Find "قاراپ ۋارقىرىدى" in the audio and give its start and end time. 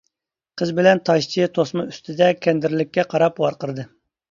3.15-3.89